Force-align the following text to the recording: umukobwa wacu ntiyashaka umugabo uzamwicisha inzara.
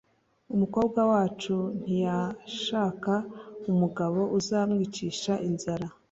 umukobwa 0.53 0.99
wacu 1.11 1.55
ntiyashaka 1.81 3.13
umugabo 3.71 4.19
uzamwicisha 4.37 5.33
inzara. 5.49 5.87